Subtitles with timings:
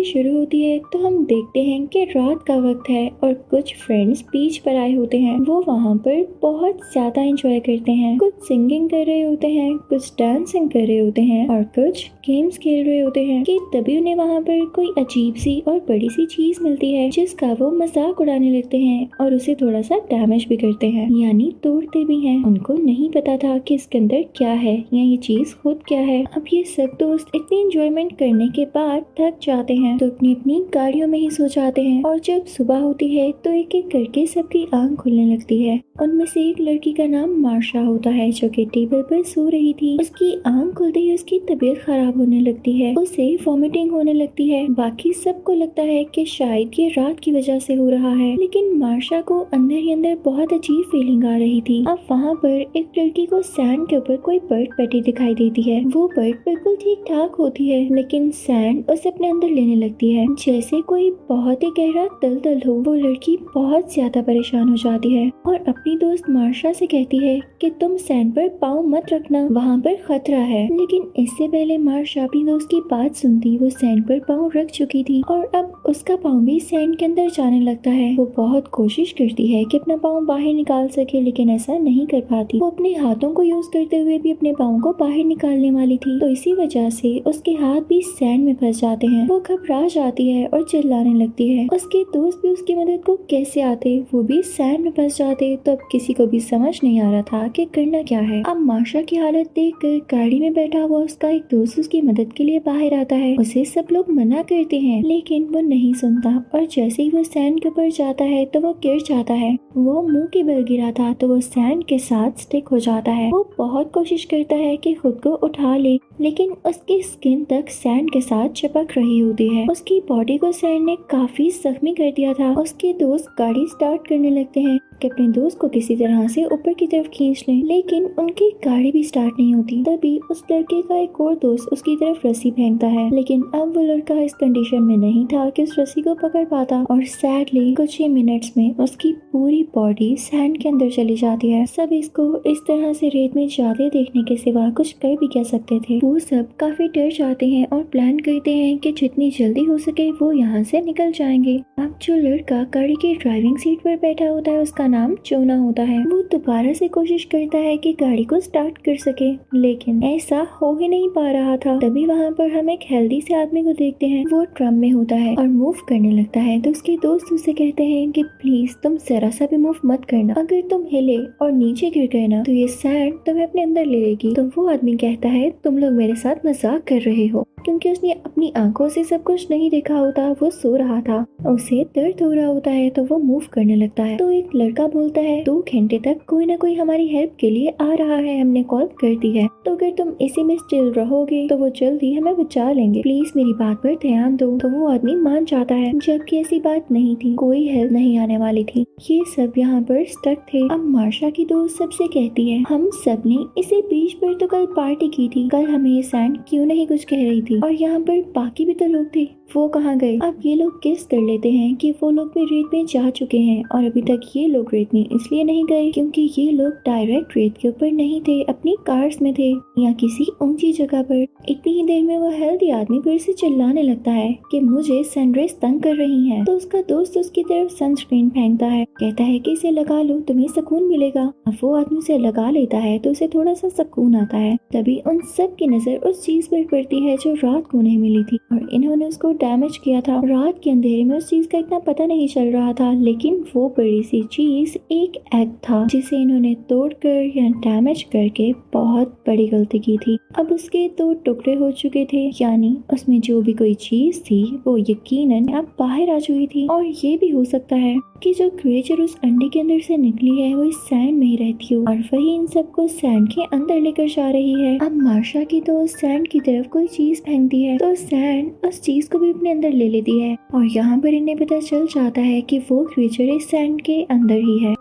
[0.00, 3.74] Movie शुरू होती है तो हम देखते हैं कि रात का वक्त है और कुछ
[3.76, 8.34] फ्रेंड्स बीच पर आए होते हैं। वो वहाँ पर बहुत ज़्यादा एंजॉय करते हैं। कुछ
[8.44, 12.84] सिंगिंग कर रहे होते हैं, कुछ डांसिंग कर रहे होते हैं और कुछ गेम्स खेल
[12.86, 16.62] रहे होते हैं कि तभी उन्हें वहाँ पर कोई अजीब सी और बड़ी सी चीज़
[16.62, 20.88] मिलती है, जिसका वो मज़ाक उड़ाने लगते हैं और उसे थोड़ा सा डैमेज भी करते
[20.88, 25.02] हैं। यानी तोड़ते भी हैं। उनको नहीं पता था कि इसके अंदर क्या है या
[25.02, 29.38] ये चीज़ खुद क्या है। अब ये सब दोस्त इतनी इंजॉयमेंट करने के बाद थक
[29.42, 33.08] जाते हैं तो अपनी अपनी गाड़ियों में ही सो जाते हैं और जब सुबह होती
[33.08, 37.06] है तो एक एक करके सबकी आँख खुलने लगती है। उनमें से एक लड़की का
[37.06, 41.14] नाम मार्शा होता है जो कि टेबल पर सो रही थी। उसकी आँख खुलते ही
[41.14, 46.02] उसकी तबीयत खराब होने लगती है। उसे वॉमिटिंग होने लगती है। बाकी सबको लगता है
[46.04, 49.92] कि शायद ये रात की वजह से हो रहा है। लेकिन मार्शा को अंदर ही
[49.92, 53.96] अंदर बहुत अजीब फीलिंग आ रही थी। अब वहाँ पर एक लड़की को सैंड के
[53.96, 58.30] ऊपर कोई बर्ड बैठी दिखाई देती है। वो बर्ड बिल्कुल ठीक ठाक होती है, लेकिन
[58.30, 62.74] सैंड उसे अपने अंदर लेने लगती है। जैसे कोई बहुत ही गहरा दल दल हो,
[62.76, 67.38] वो लड़की बहुत ज़्यादा परेशान हो जाती है और अपनी दोस्त मार्शा से कहती है
[67.60, 72.24] कि तुम सैंड पर पाँव मत रखना, वहाँ पर खतरा है। लेकिन इससे पहले मार्शा
[72.24, 76.16] अपनी दोस्त की बात सुनती वो सैंड पर पाँव रख चुकी थी और अब उसका
[76.18, 79.96] पाँव भी सैंड के अंदर जाने लगता है। वो बहुत कोशिश करती है कि अपना
[79.98, 83.98] पाँव बाहर निकाल सके, लेकिन ऐसा नहीं कर पाती। वो अपने हाथों को यूज़ करते
[83.98, 87.80] हुए भी अपने पाँव को बाहर निकालने वाली थी तो इसी वजह से उसके हाथ
[87.82, 92.02] भी सैंड में फंस जाते हैं। वो घबरा जाती है और चिल्लाने लगती है। उसके
[92.12, 95.78] दोस्त भी उसकी मदद को कैसे आते, वो भी सैंड में फंस जाते। तो अब
[95.92, 99.16] किसी को भी समझ नहीं आ रहा था कि करना क्या है। अब माशा की
[99.16, 102.94] हालत देख कर गाड़ी में बैठा हुआ उसका एक दोस्त उसकी मदद के लिए बाहर
[102.94, 107.10] आता है। उसे सब लोग मना करते हैं, लेकिन वो नहीं सुनता और जैसे ही
[107.10, 110.62] वो सैंड के ऊपर जाता है तो वो गिर जाता है। वो मुँह के बल
[110.64, 114.56] गिरा था तो वो सैंड के साथ स्टिक हो जाता है। वो बहुत कोशिश करता
[114.56, 119.18] है कि खुद को उठा ले लेकिन उसकी स्किन तक सैंड के साथ चिपक रही
[119.18, 123.66] होती है। उसकी बॉडी को सैंड ने काफ़ी जख्मी कर दिया था। उसके दोस्त गाड़ी
[123.66, 127.44] स्टार्ट करने लगते हैं। कि अपने दोस्त को किसी तरह से ऊपर की तरफ़ खींच
[127.48, 131.68] लें, लेकिन उनकी गाड़ी भी स्टार्ट नहीं होती। तभी उस लड़के का एक और दोस्त
[131.72, 135.62] उसकी तरफ़ रस्सी फेंकता है। लेकिन अब वो लड़का इस कंडीशन में नहीं था कि
[135.62, 140.58] उस रस्सी को पकड़ पाता और सैडली कुछ ही मिनट्स में उसकी पूरी बॉडी सैंड
[140.58, 144.36] के अंदर चली जाती है। सब इसको इस तरह से रेत में जाते देखने के
[144.36, 145.98] सिवा कुछ कर भी कह सकते थे?
[145.98, 150.10] वो सब काफ़ी डर जाते हैं और प्लान करते हैं कि जितनी जल्दी हो सके
[150.10, 154.50] वो यहाँ से निकल जाएँगे। अब जो लड़का गाड़ी की ड्राइविंग सीट पर बैठा होता
[154.50, 155.98] है, उसका नाम चोना होता है?
[156.00, 160.74] वो दोबारा से कोशिश करता है कि गाड़ी को स्टार्ट कर सके, लेकिन ऐसा हो
[160.76, 164.06] ही नहीं पा रहा था। तभी वहाँ पर हम एक हेल्दी से आदमी को देखते
[164.06, 167.52] हैं। वो ट्रम में होता है और मूव करने लगता है। तो उसके दोस्त उसे
[167.52, 171.52] कहते हैं कि प्लीज़ तुम जरा सा भी मूव मत करना। अगर तुम हिले और
[171.52, 174.96] नीचे गिर गए ना तो ये सैंड तुम्हें अपने अंदर ले लेगी। तो वो आदमी
[174.96, 179.02] कहता है, तुम लोग मेरे साथ मज़ाक कर रहे हो। क्योंकि उसने अपनी आँखों से
[179.04, 182.88] सब कुछ नहीं देखा होता, वो सो रहा था। उसे दर्द हो रहा होता है
[182.90, 186.46] तो वो मूव करने लगता है। तो एक लड़का बोलता है, दो घंटे तक कोई
[186.46, 189.72] ना कोई हमारी हेल्प के लिए आ रहा है, हमने कॉल कर दी है। तो
[189.72, 193.76] अगर तुम इसी में स्टिल रहोगे तो वो जल्दी हमें बचा लेंगे। प्लीज़ मेरी बात
[193.76, 197.66] पर ध्यान दो। तो वो आदमी मान जाता है, जबकि ऐसी बात नहीं थी। कोई
[197.68, 201.78] हेल्प नहीं आने वाली थी। ये सब यहाँ पर स्टक थे। अब मार्शा की दोस्त
[201.78, 205.90] सबसे कहती है, हम सबने इसी बीच पर तो कल पार्टी की थी। कल हमें
[205.90, 207.60] ये सैंड क्यों नहीं कुछ कह रही थी?
[207.60, 210.16] और यहाँ पर बाकी भी तो लोग थे। वो कहाँ गए?
[210.16, 213.38] अब ये लोग किस कर लेते हैं कि वो लोग भी रेत में जा चुके
[213.38, 217.36] हैं। और अभी तक ये लोग रेत में इसलिए नहीं गए क्योंकि ये लोग डायरेक्ट
[217.36, 221.72] रेत के ऊपर नहीं थे, अपनी कार्स में थे या किसी ऊँची जगह पर। इतनी
[221.72, 225.80] ही देर में वो हेल्दी आदमी फिर से चिल्लाने लगता है कि मुझे सनराइज तंग
[225.80, 229.70] कर रही है। तो उसका दोस्त उसकी तरफ़ सनस्क्रीन फेंकता है, कहता है कि इसे
[229.70, 233.54] लगा लो, तुम्हें सुकून मिलेगा। अब वो आदमी उसे लगा लेता है तो उसे थोड़ा
[233.54, 237.34] सा सुकून आता है। तभी उन सब की नज़र उस चीज़ पर पड़ती है जो
[237.34, 241.16] रात को उन्हें मिली थी और इन्होंने उसको डैमेज किया था। रात के अंधेरे में
[241.16, 245.16] उस चीज़ का इतना पता नहीं चल रहा था, लेकिन वो बड़ी सी चीज़ एक
[245.34, 250.86] एग था जिसे इन्होंने तोड़कर या डैमेज करके बहुत बड़ी गलती की थी। अब उसके
[250.98, 255.72] दो टुकड़े हो चुके थे, यानी उसमें जो भी कोई चीज़ थी वो यकीनन अब
[255.78, 259.48] बाहर आ चुकी थी और ये भी हो सकता है। कि जो क्रिएचर उस अंडे
[259.48, 262.46] के अंदर से निकली है, वो इस सैंड में ही रहती हो। और वही इन
[262.46, 266.40] सबको सैंड के अंदर लेकर जा रही है। अब मार्शा की तो उस सैंड की
[266.40, 270.18] तरफ़ कोई चीज़ फेंकती है तो सैंड उस चीज़ को भी अपने अंदर ले लेती
[270.20, 274.02] है। और यहाँ पर इन्हें पता चल जाता है कि वो क्रिएचर इस सैंड के
[274.02, 274.74] अंदर ही है।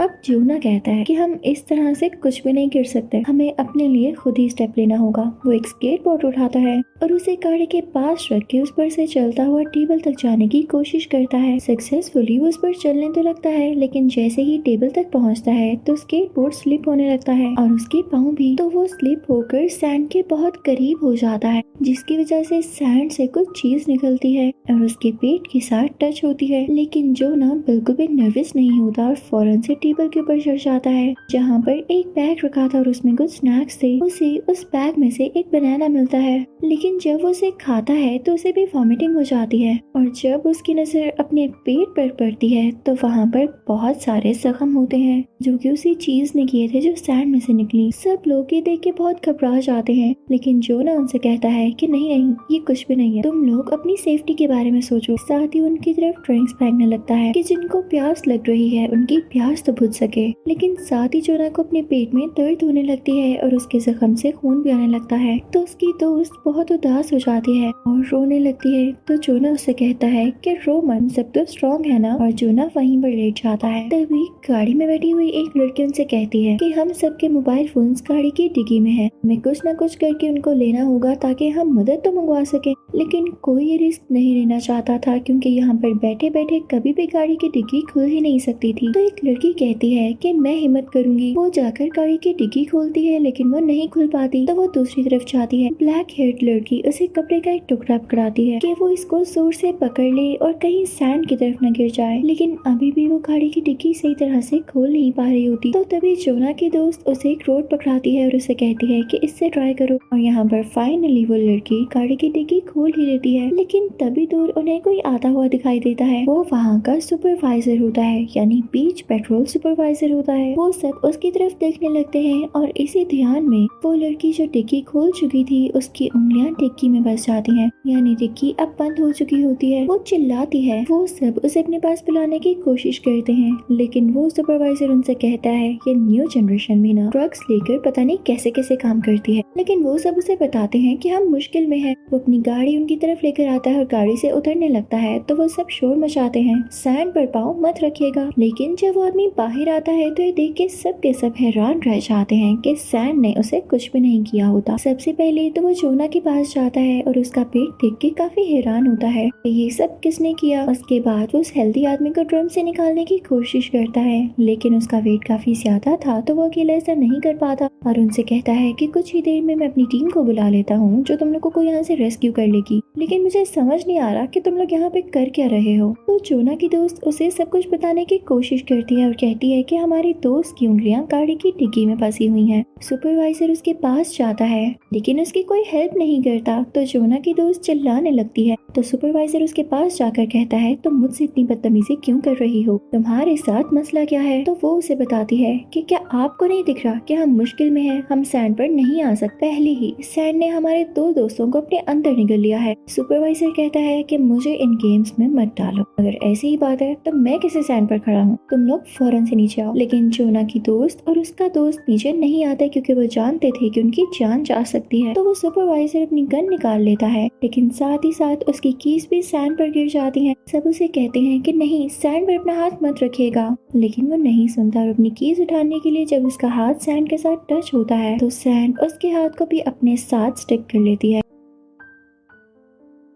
[0.00, 3.52] अब जोना कहता है कि हम इस तरह से कुछ भी नहीं कर सकते। हमें
[3.54, 7.34] अपने लिए खुद ही स्टेप लेना होगा। वो एक स्केट बोर्ड उठाता है और उसे
[7.36, 11.06] गाड़ी के पास रख के उस पर से चलता हुआ टेबल तक जाने की कोशिश
[11.06, 15.10] करता है। सक्सेसफुली वो उस पर चलने तो लगता है, लेकिन जैसे ही टेबल तक
[15.12, 18.86] पहुँचता है तो स्केट बोर्ड स्लिप होने लगता है और उसके पाँव भी। तो वो
[18.86, 23.60] स्लिप होकर सैंड के बहुत करीब हो जाता है, जिसकी वजह से सैंड से कुछ
[23.60, 27.94] चीज़ निकलती है और उसके पेट के साथ टच होती है। लेकिन जो ना बिल्कुल
[27.96, 31.86] भी नर्वस नहीं होता और फ़ौरन से टेबल के ऊपर चढ़ जाता है, जहाँ पर
[31.90, 35.50] एक बैग रखा था और उसमें कुछ स्नैक्स थे। उसे उस बैग में से एक
[35.52, 39.60] बनाना मिलता है, लेकिन जब वो उसे खाता है तो उसे भी वॉमिटिंग हो जाती
[39.60, 44.32] है। और जब उसकी नज़र अपने पेट पर पड़ती है तो वहाँ पर बहुत सारे
[44.34, 47.90] जख्म होते हैं, जो कि उसी चीज़ ने किए थे जो सैंड में से निकली।
[47.94, 51.70] सब लोग ये देख के बहुत घबरा जाते हैं, लेकिन जो ना उनसे कहता है
[51.70, 54.80] कि नहीं नहीं, ये कुछ भी नहीं है। तुम लोग अपनी सेफ्टी के बारे में
[54.82, 58.86] सोचो। साथ ही उनकी तरफ़ ड्रिंक्स फेंकने लगता है कि जिनको प्यास लग रही है,
[58.88, 62.82] उनकी प्यास तो बुझ सके। लेकिन साथ ही जोना को अपने पेट में दर्द होने
[62.82, 66.72] लगती है और उसके जख्म से खून भी आने लगता है। तो उसकी दोस्त बहुत
[66.72, 70.80] उदास हो जाती है और रोने लगती है। तो जोना उससे कहता है कि रो
[70.82, 72.14] मन सब तो स्ट्रॉन्ग है ना?
[72.14, 76.04] और जोना वहीं पर लेट जाता है। तभी गाड़ी में बैठी हुई एक लड़की उनसे
[76.04, 79.74] कहती है कि हम सबके मोबाइल फ़ोन गाड़ी की डिग्गी में है। हमें कुछ न
[79.74, 84.02] कुछ करके उनको लेना होगा ताकि हम मदद तो मंगवा सके। लेकिन कोई ये रिस्क
[84.12, 88.04] नहीं लेना चाहता था क्योंकि यहाँ पर बैठे बैठे कभी भी गाड़ी की डिग्गी खुल
[88.04, 91.88] ही नहीं सकती थी। तो एक लड़की कहती है कि मैं हिम्मत करूँगी। वो जाकर
[91.96, 95.62] गाड़ी की डिग्गी खोलती है, लेकिन वो नहीं खुल पाती। तो वो दूसरी तरफ़ जाती
[95.62, 99.52] है। ब्लैक हेयर लड़की उसे कपड़े का एक टुकड़ा पकड़ाती है कि वो इसको ज़ोर
[99.52, 103.18] से पकड़ ले और कहीं सैंड की तरफ़ न गिर जाए। लेकिन अभी भी वो
[103.18, 106.70] गाड़ी की डिग्गी सही तरह से खोल नहीं पा रही होती। तो तभी जोना की
[106.70, 110.18] दोस्त उसे एक रोड पकड़ाती है और उसे कहती है की इससे ट्राई करो। और
[110.18, 114.50] यहाँ पर फाइनली वो लड़की गाड़ी की डिग्गी खोल ही लेती है। लेकिन तभी दूर
[114.58, 119.00] उन्हें कोई आता हुआ दिखाई देता है। वो वहाँ का सुपरवाइजर होता है, यानी बीच
[119.02, 123.66] पेट्रोल सुपरवाइजर होता है। वो सब उसकी तरफ़ देखने लगते हैं और इसी ध्यान में
[123.84, 128.14] वो लड़की जो टिक्की खोल चुकी थी, उसकी उंगलियाँ टिक्की में बस जाती हैं। यानी
[128.14, 132.00] टिक्की अब बंद हो चुकी होती है। वो चिल्लाती है। वो सब उसे अपने पास
[132.00, 136.94] बुलाने की कोशिश करते हैं। लेकिन वो सुपरवाइजर उनसे कहता है, ये न्यू जनरेशन में
[136.94, 140.78] ना ड्रग्स लेकर पता नहीं कैसे कैसे काम करती है। लेकिन वो सब उसे बताते
[140.78, 143.84] हैं कि हम मुश्किल में हैं। वो अपनी गाड़ी उनकी तरफ़ लेकर आता है और
[143.84, 147.74] गाड़ी से उतरने लगता है। तो वो सब शोर मचाते हैं। सैंड पर पाँव मत
[147.82, 151.34] रखिएगा। लेकिन जब वो आदमी बाहर आता है तो ये देख के सब के सब
[151.38, 155.48] हैरान रह जाते हैं कि सैंड ने उसे कुछ भी नहीं किया होता। सबसे पहले
[155.50, 159.06] तो वो जोना के पास जाता है और उसका पेट देख के काफ़ी हैरान होता
[159.08, 163.04] है ये सब किसने किया। उसके बाद वो उस हेल्दी आदमी को ड्रम से निकालने
[163.04, 167.20] की कोशिश करता है, लेकिन उसका वेट काफ़ी ज़्यादा था तो वो अकेला ऐसा नहीं
[167.20, 170.22] कर पाता और उनसे कहता है कि कुछ ही देर में मैं अपनी टीम को
[170.24, 173.80] बुला लेता हूँ जो तुम लोग को यहाँ से रेस्क्यू कर लेगी। लेकिन मुझे समझ
[173.86, 176.68] नहीं आ रहा कि तुम लोग यहाँ पे कर क्या रहे हो। तो जोना की
[176.68, 180.54] दोस्त उसे सब कुछ बताने की कोशिश करती है और कहती है कि हमारी दोस्त
[180.58, 185.20] की उंगलियाँ गाड़ी की डिग्गी में फंसी हुई हैं। सुपरवाइजर उसके पास जाता है, लेकिन
[185.20, 189.62] उसकी कोई हेल्प नहीं करता। तो जोना की दोस्त चिल्लाने लगती है। तो सुपरवाइजर उसके
[189.62, 192.78] पास जाकर कहता है, तुम मुझसे इतनी बदतमीजी क्यों कर रही हो?
[192.92, 194.44] तुम्हारे साथ मसला क्या है?
[194.44, 197.82] तो वो उसे बताती है कि, क्या आपको नहीं दिख रहा कि हम मुश्किल में
[197.82, 198.06] हैं?
[198.10, 201.78] हम सैंड पर नहीं आ सकते। पहले ही सैंड ने हमारे दो दोस्तों को अपने
[201.78, 206.14] अंदर निगल लिया है। सुपरवाइजर कहता है कि, मुझे इन गेम्स में मत डालो। अगर
[206.22, 208.38] ऐसी ही बात है तो मैं किसी सैंड पर खड़ा हूँ?
[208.50, 212.44] तुम लोग फ़ौरन से नीचे आओ। लेकिन जोना की दोस्त और उसका दोस्त नीचे नहीं
[212.44, 216.22] आता क्योंकि वो जानते थे कि उनकी जान जा सकती है। तो वो सुपरवाइजर अपनी
[216.26, 220.24] गन निकाल लेता है। लेकिन साथ ही साथ उसकी कीस भी सैंड पर गिर जाती
[220.26, 224.16] है। सब उसे कहते हैं कि नहीं सैंड पर अपना हाथ मत रखेगा लेकिन वो
[224.16, 227.70] नहीं सुनता और अपनी कीस उठाने के लिए जब उसका हाथ सैंड के साथ टच
[227.74, 231.22] होता है तो सैंड उसके हाथ को भी अपने साथ स्टिक कर लेती है।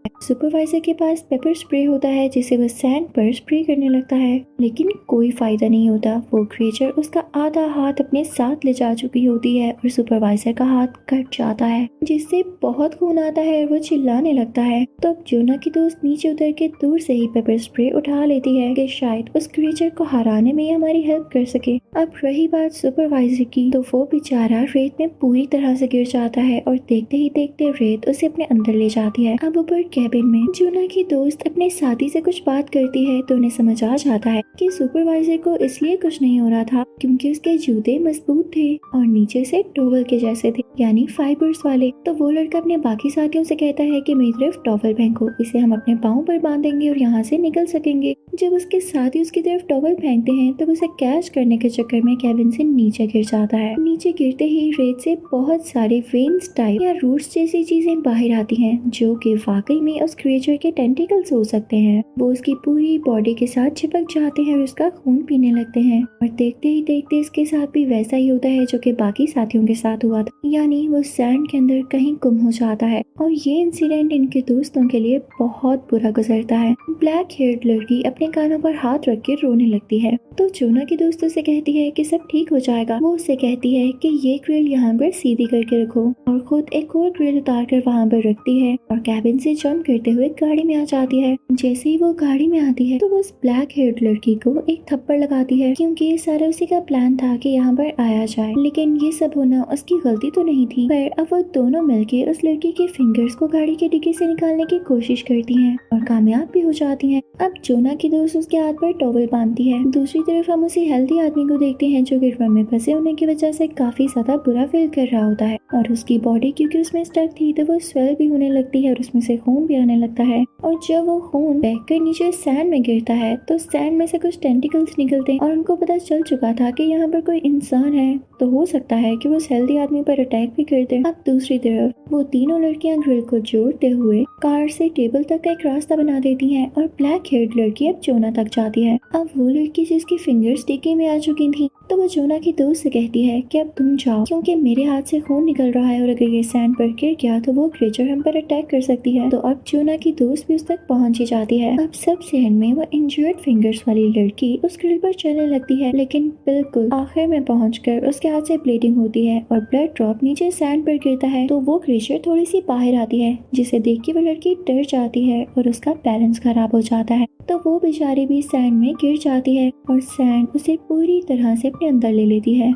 [0.09, 4.45] सुपरवाइजर के पास पेपर स्प्रे होता है, जिसे वह सैंड पर स्प्रे करने लगता है।
[4.61, 9.25] लेकिन कोई फ़ायदा नहीं होता। वो क्रिएचर उसका आधा हाथ अपने साथ ले जा चुकी
[9.25, 13.71] होती है और सुपरवाइजर का हाथ कट जाता है, जिससे बहुत खून आता है और
[13.71, 17.27] वो चिल्लाने लगता है। तो अब जोना की दोस्त नीचे उतर के दूर से ही
[17.27, 21.45] पेपर स्प्रे उठा लेती है कि शायद उस क्रिएचर को हराने में हमारी हेल्प कर
[21.45, 26.07] सके। अब रही बात सुपरवाइजर की तो वो बेचारा रेत में पूरी तरह से गिर
[26.07, 29.83] जाता है और देखते ही देखते रेत उसे अपने अंदर ले जाती है। अब ऊपर
[29.95, 33.83] कैबिन में जूना की दोस्त अपने साथी से कुछ बात करती है तो उन्हें समझ
[33.85, 37.99] आ जाता है कि सुपरवाइजर को इसलिए कुछ नहीं हो रहा था क्योंकि उसके जूते
[37.99, 42.59] मज़बूत थे और नीचे से टोवल के जैसे थे, यानी फाइबर्स वाले। तो वो लड़का
[42.59, 46.23] अपने बाकी साथियों से कहता है कि मेरी तरफ़ टॉवल फेंको इसे हम अपने पाँव
[46.25, 50.53] पर बांधेंगे और यहाँ से निकल सकेंगे। जब उसके साथ उसकी तरफ़ टॉवल फेंकते हैं,
[50.53, 54.13] तब तो उसे कैच करने के चक्कर में कैबिन से नीचे गिर जाता है। नीचे
[54.13, 58.91] गिरते ही रेत से बहुत सारे वेन्स टाइप या रूट्स जैसी चीज़ें बाहर आती हैं,
[58.91, 63.35] जो कि वाकई में उस क्रिएचर के टेंटिकल्स हो सकते हैं। वो उसकी पूरी बॉडी
[63.35, 67.17] के साथ चिपक जाते हैं और उसका खून पीने लगते हैं। और देखते ही देखते
[67.17, 70.41] इसके साथ भी वैसा ही होता है जो कि बाकी साथियों के साथ हुआ था।
[70.47, 74.87] यानी वो सैंड के अंदर कहीं गुम हो जाता है। और ये इंसिडेंट इनके दोस्तों
[74.89, 79.35] के लिए बहुत बुरा गुजरता है। ब्लैक हेयर लड़की अपने कानों पर हाथ रख के
[79.35, 82.99] रोने लगती है। तो जोना की दोस्तों से कहती है कि सब ठीक हो जाएगा।
[83.03, 86.97] वो उससे कहती है कि ये ग्रिल यहाँ पर सीधी करके रखो। और खुद एक
[86.97, 90.63] और ग्रिल उतार कर वहाँ पर रखती है। और कैबिन से जंप करते हुए गाड़ी
[90.65, 93.69] में आ जाती है। जैसे ही वो गाड़ी में आती है तो वो उस ब्लैक
[93.73, 97.49] हेड लड़की को एक थप्पड़ लगाती है, क्योंकि ये सारा उसी का प्लान था कि
[97.49, 101.27] यहाँ पर आया जाए। लेकिन ये सब होना उसकी गलती तो नहीं थी। पर अब
[101.33, 105.23] वो दोनों मिलके उस लड़की के फिंगर्स को गाड़ी के डिग्गी से निकालने की कोशिश
[105.23, 108.93] करती हैं और कामयाब भी हो जाती हैं। अब जोना की दोस्त उसके हाथ पर
[109.01, 112.65] टॉवल बांधती है। दूसरी तरफ़ हम उसी हेल्थी आदमी को देखते हैं जो ड्रम में
[112.67, 116.19] फंसे होने की वजह से काफ़ी ज़्यादा बुरा फील कर रहा होता है। और उसकी
[116.21, 119.37] बॉडी क्योंकि उसमें स्टक थी तो वो स्वेल भी होने लगती है और उसमें से
[119.37, 123.37] खून भी आने लगता है और जब वो खून बहकर नीचे सैंड में गिरता है
[123.49, 126.83] तो सैंड में से कुछ टेंटिकल्स निकलते हैं और उनको पता चल चुका था कि
[126.83, 130.53] यहाँ पर कोई इंसान है। तो हो सकता है कि वो हेल्दी आदमी पर अटैक
[130.57, 134.89] भी कर दे। अब दूसरी तरफ़, वो तीनों लड़कियाँ ग्रिल को जोड़ते हुए कार से
[134.89, 138.49] टेबल तक का एक रास्ता बना देती हैं और ब्लैक हेड लड़की अब जोना तक
[138.55, 142.39] जाती है। अब वो लड़की जिसकी फिंगर्स टिकी में आ चुकी थी तो वो जोना
[142.39, 145.71] की दोस्त से कहती है कि अब तुम जाओ, क्योंकि मेरे हाथ से खून निकल
[145.73, 148.69] रहा है और अगर ये सैंड पर गिर गया तो वो क्रेचर हम पर अटैक
[148.71, 151.77] कर सकती है। तो अब जोना की दोस्त भी उस तक पहुँच ही जाती है।
[151.77, 155.93] अब सब एंड में वो इंजर्ड फिंगर्स वाली लड़की उस ग्रिल पर चलने लगती है,
[155.93, 160.51] लेकिन बिल्कुल आखिर में पहुँच उसके हाथ से ब्लीडिंग होती है और ब्लड ड्रॉप नीचे
[160.51, 164.13] सैंड पर गिरता है तो वो क्रिएचर थोड़ी सी बाहर आती है, जिसे देख के
[164.13, 168.27] वो लड़की डर जाती है और उसका बैलेंस खराब हो जाता है। तो वो बेचारी
[168.27, 172.25] भी सैंड में गिर जाती है और सैंड उसे पूरी तरह से अपने अंदर ले
[172.27, 172.73] लेती है।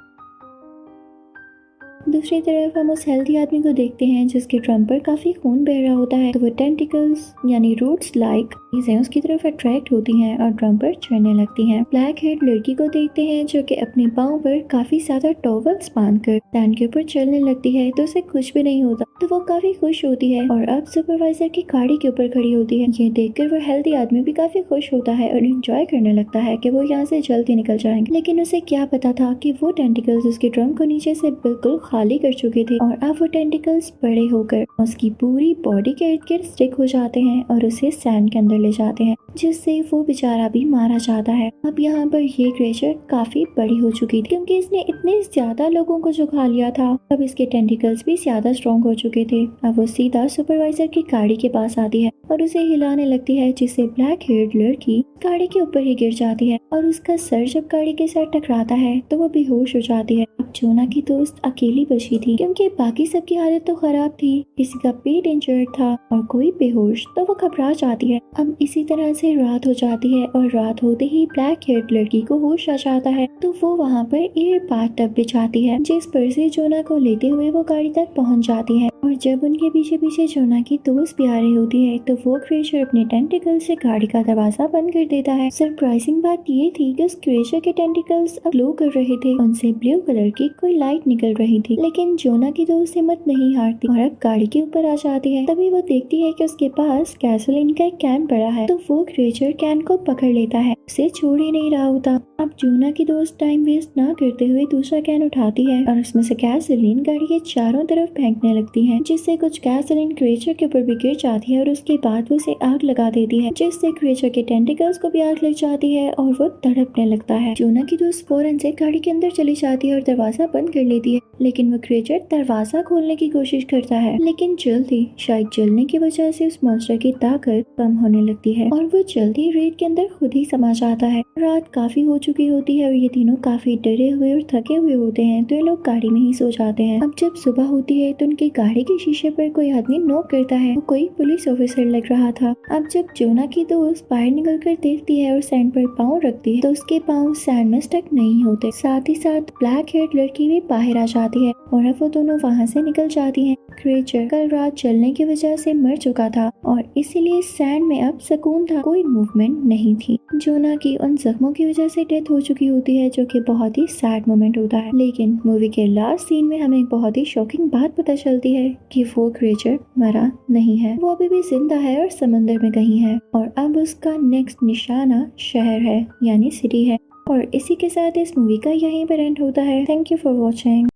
[2.07, 5.81] दूसरी तरफ़ हम उस हेल्थी आदमी को देखते हैं जिसके ड्रम पर काफ़ी खून बह
[5.83, 10.37] रहा होता है। तो वो टेंटिकल्स यानी रूट्स लाइक चीज़ें उसकी तरफ़ अट्रैक्ट होती हैं
[10.39, 14.07] और ड्रम पर चढ़ने लगती हैं। ब्लैक हेड लड़की को देखते हैं जो कि अपने
[14.17, 18.21] पाँव पर काफ़ी ज़्यादा टॉवल्स बाँध कर टैन के ऊपर चलने लगती है तो उसे
[18.23, 21.97] कुछ भी नहीं होता। तो वो काफ़ी खुश होती है और अब सुपरवाइजर की गाड़ी
[22.03, 25.33] के ऊपर खड़ी होती है। ये देखकर वो हेल्थी आदमी भी काफ़ी खुश होता है
[25.33, 28.85] और इंजॉय करने लगता है कि वो यहाँ से जल्दी निकल जाएँगे। लेकिन उसे क्या
[28.87, 32.79] पता था कि वो टेंटिकल्स उसके ड्रम को नीचे से बिल्कुल खाली कर चुके थे
[32.79, 37.21] और अब वो टेंटिकल्स बड़े होकर उसकी पूरी बॉडी के इर्द गिर्द स्टिक हो जाते
[37.21, 41.33] हैं और उसे सैंड के अंदर ले जाते हैं, जिससे वो बेचारा भी मारा जाता
[41.33, 45.69] है। अब यहाँ पर ये क्रेचर काफ़ी बड़ी हो चुकी थी, क्योंकि इसने इतने ज़्यादा
[45.69, 49.45] लोगों को जो खा लिया था, अब इसके टेंटिकल्स भी ज़्यादा स्ट्रॉन्ग हो चुके थे।
[49.65, 53.53] अब वो सीधा सुपरवाइजर की गाड़ी के पास आती है। और उसे हिलाने लगती है,
[53.53, 57.67] जिससे ब्लैक हेयर लड़की गाड़ी के ऊपर ही गिर जाती है और उसका सर जब
[57.73, 61.41] गाड़ी के साथ टकराता है तो वो बेहोश हो जाती है। अब जोना की दोस्त
[61.45, 65.93] अकेली बची थी, क्योंकि बाकी सबकी हालत तो खराब थी। किसी का पेट इंजर्ड था
[66.13, 70.13] और कोई बेहोश तो वो घबरा जाती है। अब इसी तरह से रात हो जाती
[70.13, 73.75] है और रात होते ही ब्लैक हेयर लड़की को होश आ जाता है तो वो
[73.77, 77.63] वहाँ पर एयर बाथ टब बिछाती है, जिस पर से जोना को लेते हुए वो
[77.65, 81.39] गाड़ी तक पहुँच जाती है। और जब उनके पीछे पीछे जोना की दोस्त भी आ
[81.39, 85.33] रही होती है तो वो क्रेशर अपने टेंटिकल से गाड़ी का दरवाज़ा बंद कर देता
[85.33, 89.35] है। सरप्राइजिंग बात ये थी कि उस क्रेशर के टेंटिकल्स अब ग्लो कर रहे थे।
[89.35, 93.55] उनसे ब्लू कलर की कोई लाइट निकल रही थी, लेकिन जोना की दोस्त हिम्मत नहीं
[93.57, 96.69] हारती। और अब गाड़ी के ऊपर आ जाती है। तभी वो देखती है की उसके
[96.71, 100.75] पास कैसोलिन का एक कैन पड़ा है। तो वो क्रेचर कैन को पकड़ लेता है।
[100.89, 104.65] उसे छोड़ ही नहीं रहा होता। अब जोना की दोस्त टाइम वेस्ट ना करते हुए
[104.71, 108.94] दूसरा कैन उठाती है। और उसमें से गैसोलीन गाड़ी के चारों तरफ़ फेंकने लगती है।
[109.01, 112.37] जिससे कुछ गैस इन क्रिएचर के ऊपर भी गिर जाती है और उसके बाद वो
[112.37, 116.11] उसे आग लगा देती है, जिससे क्रिएचर के टेंटिकल्स को भी आग लग जाती है
[116.13, 119.89] और वो तड़पने लगता है। जोना की दोस्त फ़ौरन से गाड़ी के अंदर चली जाती
[119.89, 123.97] है और दरवाज़ा बंद कर लेती है। लेकिन वो क्रेचर दरवाज़ा खोलने की कोशिश करता
[123.97, 128.53] है। लेकिन जल्दी, शायद जलने की वजह से उस मॉन्स्टर की ताकत कम होने लगती
[128.53, 132.19] है और वो जल्दी रेत के अंदर खुद ही समा जाता है। रात काफ़ी हो
[132.19, 135.55] चुकी होती है और ये तीनों काफ़ी डरे हुए और थके हुए होते हैं तो
[135.55, 138.49] ये लोग गाड़ी में ही सो जाते हैं। अब जब सुबह होती है तो उनकी
[138.57, 142.31] गाड़ी के शीशे पर कोई आदमी नोक करता है। वो कोई पुलिस ऑफिसर लग रहा
[142.33, 146.21] था। अब जब जोना की दोस्त बाहर निकल कर देखती है और सैंड पर पाँव
[146.25, 150.17] रखती है तो उसके पाँव सैंड में स्टक नहीं होते। साथ ही साथ ब्लैक हेड
[150.17, 153.47] लड़की भी बाहर आ जाती जाती है और अब वो दोनों वहाँ से निकल जाती
[153.49, 158.01] हैं। क्रिएचर कल रात चलने की वजह से मर चुका था और इसीलिए सैंड में
[158.03, 162.31] अब सुकून था। कोई मूवमेंट नहीं थी। जोना की उन जख्मों की वजह से डेथ
[162.31, 165.87] हो चुकी होती है, जो कि बहुत ही सैड मोमेंट होता है। लेकिन मूवी के
[165.87, 169.79] लास्ट सीन में हमें एक बहुत ही शॉकिंग बात पता चलती है कि वो क्रिएचर
[169.99, 173.77] मरा नहीं है। वो अभी भी ज़िंदा है और समंदर में कहीं है और अब
[173.77, 176.99] उसका नेक्स्ट निशाना शहर है, यानी सिटी है।
[177.31, 180.33] और इसी के साथ इस मूवी का यहीं पर एंड होता है। Thank you for
[180.33, 180.89] watching